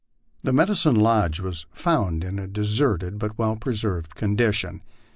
[0.41, 4.81] The medicine lodge was found In a deserted but well preserved condition.